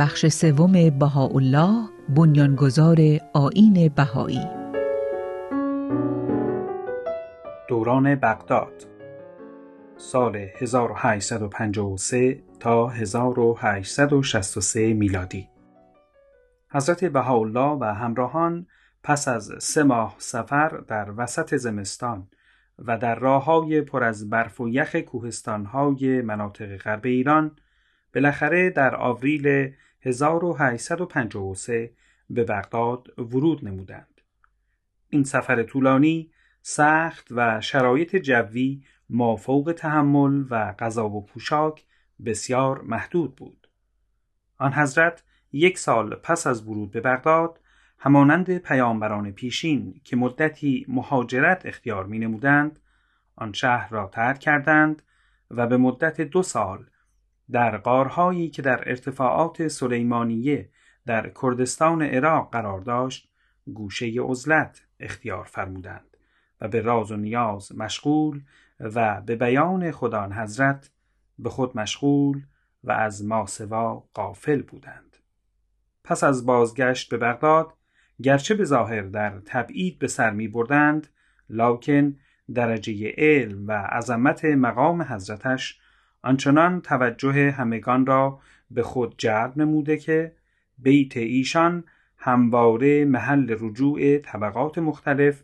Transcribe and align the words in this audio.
بخش 0.00 0.26
سوم 0.26 0.98
بهاءالله 0.98 1.88
بنیانگذار 2.08 2.96
آین 3.32 3.92
بهایی. 3.96 4.46
دوران 7.68 8.14
بغداد 8.14 8.86
سال 9.96 10.36
1853 10.36 12.42
تا 12.60 12.88
1863 12.88 14.94
میلادی. 14.94 15.48
حضرت 16.70 17.04
بهاءالله 17.04 17.78
و 17.80 17.84
همراهان 17.84 18.66
پس 19.02 19.28
از 19.28 19.52
سه 19.58 19.82
ماه 19.82 20.14
سفر 20.18 20.68
در 20.68 21.12
وسط 21.16 21.56
زمستان 21.56 22.28
و 22.78 22.98
در 22.98 23.14
راههای 23.14 23.80
پر 23.80 24.04
از 24.04 24.30
برف 24.30 24.60
و 24.60 24.68
یخ 24.68 24.96
کوهستانهای 24.96 26.22
مناطق 26.22 26.76
غرب 26.76 27.06
ایران 27.06 27.56
بالاخره 28.14 28.70
در 28.70 28.96
آوریل 28.96 29.72
1853 30.02 31.90
به 32.30 32.44
بغداد 32.44 33.20
ورود 33.20 33.64
نمودند. 33.64 34.20
این 35.08 35.24
سفر 35.24 35.62
طولانی 35.62 36.30
سخت 36.62 37.28
و 37.30 37.60
شرایط 37.60 38.16
جوی 38.16 38.82
مافوق 39.10 39.74
تحمل 39.76 40.44
و 40.50 40.72
غذا 40.72 41.08
و 41.08 41.26
پوشاک 41.26 41.84
بسیار 42.24 42.80
محدود 42.80 43.36
بود. 43.36 43.68
آن 44.58 44.72
حضرت 44.72 45.24
یک 45.52 45.78
سال 45.78 46.14
پس 46.14 46.46
از 46.46 46.62
ورود 46.62 46.90
به 46.90 47.00
بغداد 47.00 47.60
همانند 47.98 48.58
پیامبران 48.58 49.32
پیشین 49.32 50.00
که 50.04 50.16
مدتی 50.16 50.86
مهاجرت 50.88 51.66
اختیار 51.66 52.06
می 52.06 52.18
نمودند 52.18 52.80
آن 53.36 53.52
شهر 53.52 53.90
را 53.90 54.06
ترک 54.06 54.38
کردند 54.38 55.02
و 55.50 55.66
به 55.66 55.76
مدت 55.76 56.20
دو 56.20 56.42
سال 56.42 56.86
در 57.52 57.76
قارهایی 57.76 58.50
که 58.50 58.62
در 58.62 58.88
ارتفاعات 58.88 59.68
سلیمانیه 59.68 60.68
در 61.06 61.32
کردستان 61.42 62.02
عراق 62.02 62.52
قرار 62.52 62.80
داشت 62.80 63.30
گوشه 63.74 64.12
عزلت 64.22 64.86
اختیار 65.00 65.44
فرمودند 65.44 66.16
و 66.60 66.68
به 66.68 66.80
راز 66.80 67.12
و 67.12 67.16
نیاز 67.16 67.78
مشغول 67.78 68.42
و 68.80 69.20
به 69.20 69.36
بیان 69.36 69.90
خدان 69.90 70.32
حضرت 70.32 70.90
به 71.38 71.50
خود 71.50 71.78
مشغول 71.78 72.42
و 72.84 72.92
از 72.92 73.24
ماسوا 73.24 74.04
قافل 74.14 74.62
بودند. 74.62 75.16
پس 76.04 76.24
از 76.24 76.46
بازگشت 76.46 77.10
به 77.10 77.16
بغداد 77.16 77.72
گرچه 78.22 78.54
به 78.54 78.64
ظاهر 78.64 79.02
در 79.02 79.40
تبعید 79.44 79.98
به 79.98 80.08
سر 80.08 80.30
می 80.30 80.48
بردند 80.48 81.08
لکن 81.50 82.16
درجه 82.54 83.14
علم 83.18 83.68
و 83.68 83.72
عظمت 83.72 84.44
مقام 84.44 85.02
حضرتش 85.02 85.80
آنچنان 86.22 86.80
توجه 86.80 87.50
همگان 87.50 88.06
را 88.06 88.40
به 88.70 88.82
خود 88.82 89.14
جلب 89.18 89.58
نموده 89.58 89.96
که 89.96 90.32
بیت 90.78 91.16
ایشان 91.16 91.84
همواره 92.16 93.04
محل 93.04 93.56
رجوع 93.60 94.18
طبقات 94.18 94.78
مختلف 94.78 95.42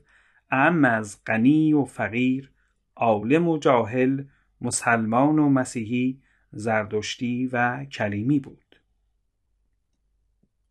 اعم 0.50 0.84
از 0.84 1.18
غنی 1.26 1.72
و 1.72 1.84
فقیر 1.84 2.50
عالم 2.96 3.48
و 3.48 3.58
جاهل 3.58 4.24
مسلمان 4.60 5.38
و 5.38 5.48
مسیحی 5.48 6.20
زردشتی 6.52 7.46
و 7.52 7.84
کلیمی 7.84 8.40
بود. 8.40 8.80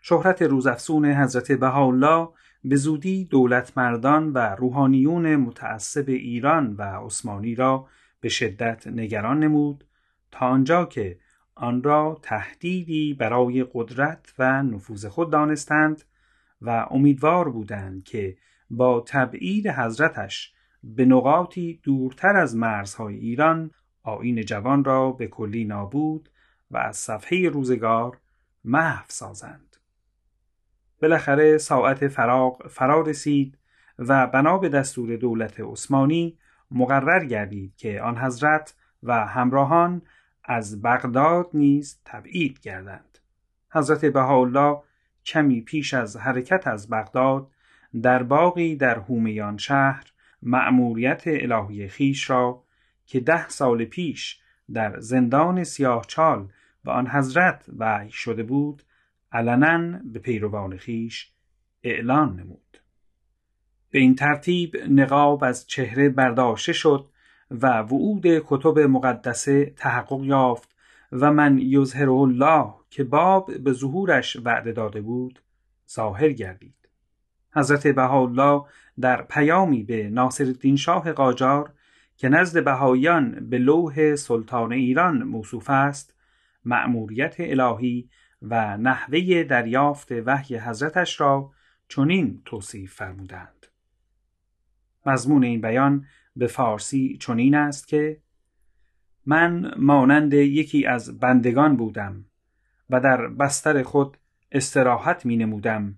شهرت 0.02 0.42
روزافزون 0.42 1.06
حضرت 1.06 1.52
بهاءالله 1.52 2.30
به 2.64 2.76
زودی 2.76 3.26
دولتمردان 3.26 4.34
و 4.34 4.38
روحانیون 4.38 5.36
متعصب 5.36 6.06
ایران 6.08 6.74
و 6.74 6.82
عثمانی 6.82 7.56
را 7.56 7.88
به 8.22 8.30
شدت 8.30 8.88
نگران 8.88 9.40
نمود 9.40 9.84
تا 10.36 10.46
آنجا 10.46 10.86
که 10.86 11.20
آن 11.56 11.84
را 11.84 12.20
تهدیدی 12.22 13.14
برای 13.14 13.66
قدرت 13.74 14.34
و 14.40 14.64
نفوذ 14.64 15.06
خود 15.06 15.32
دانستند 15.32 16.04
و 16.62 16.88
امیدوار 16.92 17.50
بودند 17.50 18.04
که 18.04 18.38
با 18.70 19.04
تبعید 19.08 19.68
حضرتش 19.68 20.54
به 20.84 21.06
نقاطی 21.06 21.80
دورتر 21.84 22.36
از 22.36 22.56
مرزهای 22.56 23.16
ایران 23.16 23.72
آین 24.04 24.42
جوان 24.42 24.84
را 24.84 25.12
به 25.12 25.28
کلی 25.28 25.66
نابود 25.66 26.30
و 26.72 26.78
از 26.78 26.98
صفحه 26.98 27.50
روزگار 27.50 28.18
محو 28.64 29.06
سازند. 29.08 29.78
بالاخره 31.02 31.58
ساعت 31.58 32.08
فراغ 32.08 32.68
فرا 32.68 33.02
رسید 33.02 33.58
و 34.00 34.28
بنا 34.28 34.58
به 34.58 34.70
دستور 34.70 35.16
دولت 35.16 35.60
عثمانی 35.60 36.38
مقرر 36.72 37.26
گردید 37.26 37.76
که 37.76 38.02
آن 38.02 38.18
حضرت 38.18 38.76
و 39.04 39.26
همراهان 39.26 40.02
از 40.46 40.82
بغداد 40.82 41.50
نیز 41.54 42.00
تبعید 42.06 42.60
گردند. 42.60 43.20
حضرت 43.72 44.06
بهاءالله 44.06 44.78
کمی 45.26 45.62
پیش 45.62 45.94
از 45.94 46.18
حرکت 46.18 46.68
از 46.68 46.90
بغداد 46.90 47.52
در 48.02 48.24
باقی 48.24 48.76
در 48.76 49.00
هومیان 49.00 49.58
شهر 49.58 50.04
مأموریت 50.42 51.24
الهی 51.26 51.88
خیش 51.88 52.30
را 52.30 52.64
که 53.06 53.20
ده 53.20 53.50
سال 53.50 53.86
پیش 53.86 54.40
در 54.74 55.00
زندان 55.00 55.64
سیاهچال 55.64 56.48
و 56.86 56.90
آن 56.90 57.08
حضرت 57.08 57.66
وحی 57.78 58.12
شده 58.12 58.44
بود 58.44 58.84
علنا 59.32 60.00
به 60.04 60.20
پیروان 60.20 60.78
خیش 60.78 61.32
اعلان 61.84 62.40
نمود. 62.40 62.78
به 63.90 64.00
این 64.00 64.16
ترتیب 64.16 64.78
نقاب 64.90 65.44
از 65.44 65.68
چهره 65.68 66.10
برداشته 66.10 66.74
شد 66.74 67.10
و 67.52 67.68
وعود 67.78 68.24
کتب 68.26 68.80
مقدسه 68.80 69.66
تحقق 69.66 70.24
یافت 70.24 70.76
و 71.12 71.32
من 71.32 71.58
یظهر 71.58 72.10
الله 72.10 72.74
که 72.90 73.04
باب 73.04 73.58
به 73.58 73.74
ظهورش 73.74 74.38
وعده 74.44 74.72
داده 74.72 75.02
بود 75.02 75.40
ظاهر 75.90 76.30
گردید. 76.30 76.90
حضرت 77.56 77.88
بهاءالله 77.88 78.62
در 79.00 79.22
پیامی 79.22 79.84
به 79.84 80.10
ناصرالدین 80.10 80.76
شاه 80.76 81.12
قاجار 81.12 81.74
که 82.18 82.30
نزد 82.30 82.64
بهاییان 82.64 83.50
به 83.50 83.58
لوح 83.58 84.16
سلطان 84.16 84.74
ایران 84.74 85.24
موصوف 85.24 85.70
است 85.70 86.16
مأموریت 86.66 87.36
الهی 87.40 88.10
و 88.42 88.78
نحوه 88.78 89.44
دریافت 89.44 90.12
وحی 90.12 90.58
حضرتش 90.58 91.22
را 91.22 91.52
چنین 91.88 92.42
توصیف 92.46 92.94
فرمودند. 92.94 93.68
مضمون 95.06 95.44
این 95.44 95.62
بیان 95.62 96.06
به 96.36 96.48
فارسی 96.48 97.18
چنین 97.20 97.56
است 97.56 97.88
که 97.88 98.22
من 99.26 99.72
مانند 99.78 100.34
یکی 100.34 100.86
از 100.86 101.20
بندگان 101.20 101.76
بودم 101.76 102.26
و 102.90 103.00
در 103.00 103.28
بستر 103.28 103.84
خود 103.84 104.18
استراحت 104.52 105.26
می 105.26 105.38
نمودم 105.38 105.96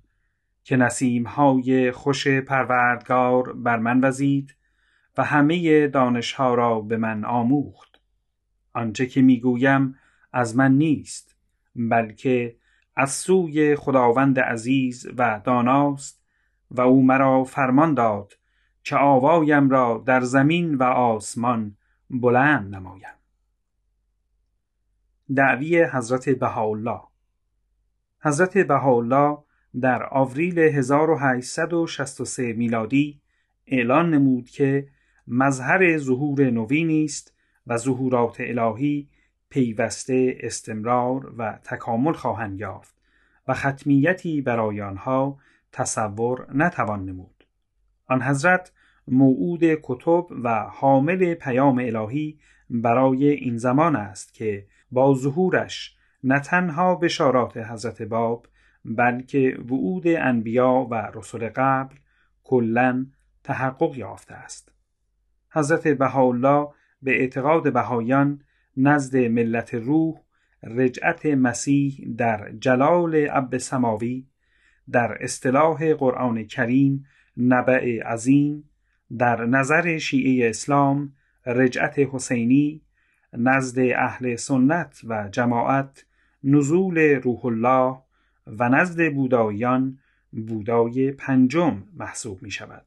که 0.63 0.77
نسیم 0.77 1.27
های 1.27 1.91
خوش 1.91 2.27
پروردگار 2.27 3.53
بر 3.53 3.77
من 3.77 3.99
وزید 4.03 4.55
و 5.17 5.23
همه 5.23 5.87
دانشها 5.87 6.55
را 6.55 6.81
به 6.81 6.97
من 6.97 7.25
آموخت. 7.25 8.01
آنچه 8.73 9.05
که 9.05 9.21
می 9.21 9.39
گویم 9.39 9.95
از 10.33 10.55
من 10.55 10.71
نیست 10.71 11.35
بلکه 11.75 12.55
از 12.95 13.11
سوی 13.11 13.75
خداوند 13.75 14.39
عزیز 14.39 15.07
و 15.17 15.41
داناست 15.43 16.23
و 16.71 16.81
او 16.81 17.05
مرا 17.05 17.43
فرمان 17.43 17.93
داد 17.93 18.33
که 18.87 18.95
آوایم 18.95 19.69
را 19.69 20.03
در 20.05 20.21
زمین 20.21 20.75
و 20.75 20.83
آسمان 20.83 21.77
بلند 22.09 22.75
نمایم. 22.75 23.15
دعوی 25.35 25.83
حضرت 25.83 26.29
بهاءالله. 26.29 27.01
حضرت 28.19 28.57
بهاءالله 28.57 29.37
در 29.81 30.03
آوریل 30.11 30.59
1863 30.59 32.53
میلادی 32.53 33.21
اعلان 33.65 34.13
نمود 34.13 34.49
که 34.49 34.87
مظهر 35.27 35.97
ظهور 35.97 36.49
نوینی 36.49 37.05
است 37.05 37.33
و 37.67 37.77
ظهورات 37.77 38.37
الهی 38.39 39.09
پیوسته 39.49 40.37
استمرار 40.39 41.33
و 41.37 41.59
تکامل 41.63 42.13
خواهند 42.13 42.59
یافت 42.59 42.95
و 43.47 43.53
ختمیتی 43.53 44.41
برای 44.41 44.81
آنها 44.81 45.39
تصور 45.71 46.47
نتوان 46.53 47.05
نمود. 47.05 47.43
آن 48.05 48.21
حضرت 48.21 48.71
موعود 49.07 49.63
کتب 49.63 50.25
و 50.43 50.59
حامل 50.59 51.33
پیام 51.33 51.77
الهی 51.79 52.39
برای 52.69 53.27
این 53.27 53.57
زمان 53.57 53.95
است 53.95 54.33
که 54.33 54.67
با 54.91 55.13
ظهورش 55.13 55.95
نه 56.23 56.39
تنها 56.39 56.95
بشارات 56.95 57.57
حضرت 57.57 58.01
باب 58.01 58.47
بلکه 58.85 59.57
وعود 59.69 60.07
انبیا 60.07 60.87
و 60.91 61.11
رسول 61.13 61.49
قبل 61.55 61.95
کلا 62.43 63.05
تحقق 63.43 63.97
یافته 63.97 64.33
است. 64.35 64.71
حضرت 65.51 65.87
بهاءالله 65.87 66.67
به 67.01 67.19
اعتقاد 67.19 67.73
بهایان 67.73 68.41
نزد 68.77 69.17
ملت 69.17 69.73
روح 69.73 70.15
رجعت 70.63 71.25
مسیح 71.25 72.07
در 72.17 72.51
جلال 72.51 73.27
اب 73.31 73.57
سماوی 73.57 74.27
در 74.91 75.17
اصطلاح 75.23 75.93
قرآن 75.93 76.43
کریم 76.43 77.05
نبع 77.37 77.99
عظیم 78.03 78.69
در 79.17 79.45
نظر 79.45 79.97
شیعه 79.97 80.49
اسلام 80.49 81.13
رجعت 81.45 81.99
حسینی 81.99 82.81
نزد 83.33 83.79
اهل 83.79 84.35
سنت 84.35 85.01
و 85.07 85.29
جماعت 85.31 86.05
نزول 86.43 86.97
روح 86.97 87.45
الله 87.45 87.97
و 88.47 88.69
نزد 88.69 89.13
بودایان 89.13 89.99
بودای 90.31 91.11
پنجم 91.11 91.83
محسوب 91.93 92.43
می 92.43 92.51
شود. 92.51 92.85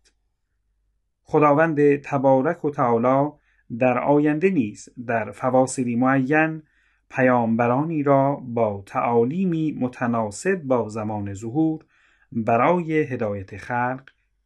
خداوند 1.23 1.97
تبارک 1.97 2.65
و 2.65 2.71
تعالی 2.71 3.31
در 3.79 3.99
آینده 3.99 4.51
نیز 4.51 4.89
در 5.07 5.31
فواصلی 5.31 5.97
معین 5.97 6.63
پیامبرانی 7.11 8.03
را 8.03 8.35
با 8.35 8.83
تعالیمی 8.87 9.73
متناسب 9.73 10.63
با 10.63 10.89
زمان 10.89 11.35
ظهور 11.35 11.85
برای 12.33 12.93
هدایت 12.93 13.57
خلق 13.57 14.03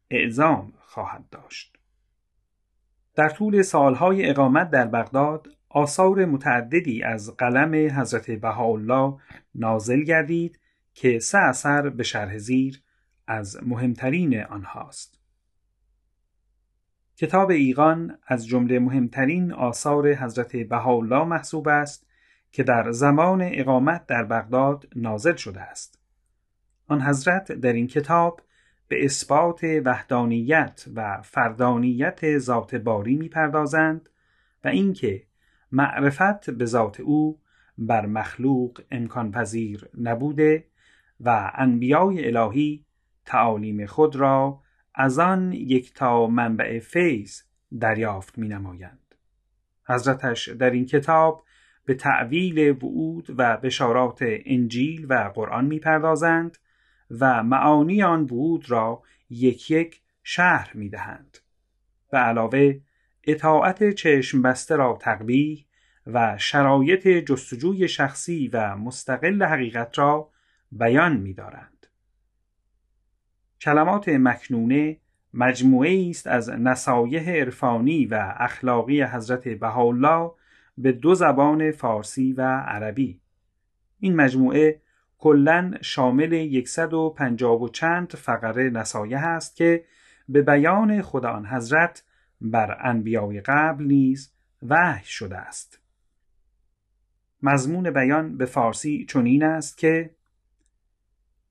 اعزام 0.09 0.73
خواهد 0.79 1.29
داشت. 1.29 1.77
در 3.15 3.29
طول 3.29 3.61
سالهای 3.61 4.29
اقامت 4.29 4.69
در 4.69 4.87
بغداد 4.87 5.47
آثار 5.69 6.25
متعددی 6.25 7.03
از 7.03 7.37
قلم 7.37 7.99
حضرت 7.99 8.31
بهاءالله 8.31 9.17
نازل 9.55 10.03
گردید 10.03 10.59
که 10.93 11.19
سه 11.19 11.37
اثر 11.37 11.89
به 11.89 12.03
شرح 12.03 12.37
زیر 12.37 12.81
از 13.27 13.57
مهمترین 13.63 14.43
آنهاست. 14.43 15.19
کتاب 17.17 17.49
ایقان 17.49 18.17
از 18.27 18.47
جمله 18.47 18.79
مهمترین 18.79 19.53
آثار 19.53 20.13
حضرت 20.13 20.55
بهاءالله 20.55 21.23
محسوب 21.23 21.67
است 21.67 22.07
که 22.51 22.63
در 22.63 22.91
زمان 22.91 23.41
اقامت 23.43 24.05
در 24.05 24.23
بغداد 24.23 24.87
نازل 24.95 25.35
شده 25.35 25.61
است. 25.61 25.99
آن 26.87 27.01
حضرت 27.01 27.51
در 27.51 27.73
این 27.73 27.87
کتاب 27.87 28.41
به 28.87 29.05
اثبات 29.05 29.63
وحدانیت 29.85 30.85
و 30.95 31.21
فردانیت 31.21 32.37
ذات 32.37 32.75
باری 32.75 33.17
می‌پردازند 33.17 34.09
و 34.63 34.67
اینکه 34.67 35.23
معرفت 35.71 36.49
به 36.49 36.65
ذات 36.65 36.99
او 36.99 37.39
بر 37.77 38.05
مخلوق 38.05 38.81
امکان 38.91 39.31
پذیر 39.31 39.89
نبوده 40.01 40.67
و 41.19 41.51
انبیای 41.55 42.27
الهی 42.27 42.85
تعالیم 43.25 43.85
خود 43.85 44.15
را 44.15 44.61
از 44.95 45.19
آن 45.19 45.53
یک 45.53 45.93
تا 45.93 46.27
منبع 46.27 46.79
فیض 46.79 47.41
دریافت 47.79 48.37
می 48.37 48.47
نمایند. 48.47 49.15
حضرتش 49.87 50.49
در 50.49 50.69
این 50.69 50.85
کتاب 50.85 51.43
به 51.85 51.93
تعویل 51.93 52.83
وعود 52.83 53.35
و 53.37 53.57
بشارات 53.57 54.19
انجیل 54.21 55.05
و 55.09 55.31
قرآن 55.35 55.65
می 55.65 55.79
پردازند 55.79 56.57
و 57.11 57.43
معانی 57.43 58.03
آن 58.03 58.23
وعود 58.23 58.71
را 58.71 59.03
یک 59.29 59.71
یک 59.71 60.01
شهر 60.23 60.71
می 60.73 60.89
دهند. 60.89 61.37
به 62.11 62.17
علاوه 62.17 62.79
اطاعت 63.23 63.89
چشم 63.89 64.41
بسته 64.41 64.75
را 64.75 64.97
تقبیح 65.01 65.65
و 66.07 66.37
شرایط 66.37 67.07
جستجوی 67.07 67.87
شخصی 67.87 68.47
و 68.47 68.75
مستقل 68.75 69.43
حقیقت 69.43 69.99
را 69.99 70.29
بیان 70.71 71.17
می 71.17 71.33
دارند. 71.33 71.87
کلمات 73.61 74.09
مکنونه 74.09 74.97
مجموعه 75.33 76.09
است 76.09 76.27
از 76.27 76.49
نصایح 76.49 77.29
عرفانی 77.29 78.05
و 78.05 78.33
اخلاقی 78.37 79.03
حضرت 79.03 79.47
بهاءالله 79.47 80.31
به 80.77 80.91
دو 80.91 81.15
زبان 81.15 81.71
فارسی 81.71 82.33
و 82.33 82.41
عربی 82.41 83.19
این 83.99 84.15
مجموعه 84.15 84.81
کلا 85.25 85.73
شامل 85.81 86.63
150 86.65 87.61
و 87.61 87.69
چند 87.69 88.09
فقره 88.15 88.69
نصایح 88.69 89.25
است 89.25 89.55
که 89.55 89.85
به 90.29 90.41
بیان 90.41 91.01
خدا 91.01 91.29
آن 91.29 91.45
حضرت 91.45 92.03
بر 92.41 92.77
انبیای 92.81 93.41
قبل 93.41 93.83
نیز 93.83 94.31
وحی 94.67 95.05
شده 95.05 95.37
است. 95.37 95.79
مضمون 97.41 97.91
بیان 97.91 98.37
به 98.37 98.45
فارسی 98.45 99.05
چنین 99.09 99.43
است 99.43 99.77
که 99.77 100.15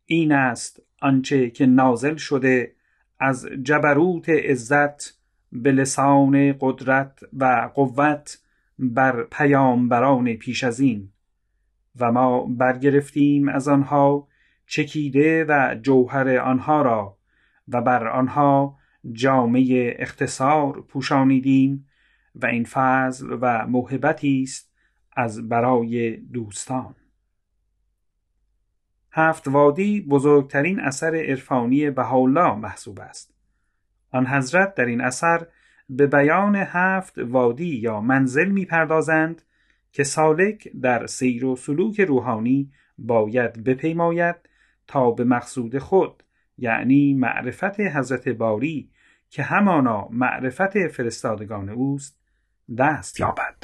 این 0.06 0.32
است 0.32 0.82
آنچه 1.00 1.50
که 1.50 1.66
نازل 1.66 2.16
شده 2.16 2.74
از 3.18 3.46
جبروت 3.62 4.28
عزت 4.28 5.18
به 5.52 5.72
لسان 5.72 6.54
قدرت 6.60 7.20
و 7.32 7.70
قوت 7.74 8.38
بر 8.78 9.22
پیامبران 9.22 10.32
پیش 10.32 10.64
از 10.64 10.80
این. 10.80 11.13
و 12.00 12.12
ما 12.12 12.46
برگرفتیم 12.46 13.48
از 13.48 13.68
آنها 13.68 14.28
چکیده 14.66 15.44
و 15.48 15.76
جوهر 15.82 16.38
آنها 16.38 16.82
را 16.82 17.18
و 17.68 17.80
بر 17.80 18.08
آنها 18.08 18.78
جامعه 19.12 19.96
اختصار 19.98 20.80
پوشانیدیم 20.80 21.86
و 22.34 22.46
این 22.46 22.64
فضل 22.64 23.38
و 23.40 23.66
موهبتی 23.66 24.42
است 24.42 24.72
از 25.16 25.48
برای 25.48 26.16
دوستان. 26.16 26.94
هفت 29.12 29.48
وادی 29.48 30.00
بزرگترین 30.00 30.80
اثر 30.80 31.14
عرفانی 31.14 31.90
بهاءالله 31.90 32.54
محسوب 32.54 33.00
است. 33.00 33.34
آن 34.10 34.26
حضرت 34.26 34.74
در 34.74 34.84
این 34.84 35.00
اثر 35.00 35.46
به 35.88 36.06
بیان 36.06 36.56
هفت 36.56 37.18
وادی 37.18 37.76
یا 37.76 38.00
منزل 38.00 38.48
می‌پردازند 38.48 39.42
که 39.94 40.04
سالک 40.04 40.68
در 40.82 41.06
سیر 41.06 41.44
و 41.44 41.56
سلوک 41.56 42.00
روحانی 42.00 42.70
باید 42.98 43.64
بپیماید 43.64 44.36
تا 44.86 45.10
به 45.10 45.24
مقصود 45.24 45.78
خود 45.78 46.22
یعنی 46.58 47.14
معرفت 47.14 47.80
حضرت 47.80 48.28
باری 48.28 48.90
که 49.30 49.42
همانا 49.42 50.08
معرفت 50.10 50.88
فرستادگان 50.88 51.68
اوست 51.68 52.20
دست 52.78 53.20
یابد. 53.20 53.56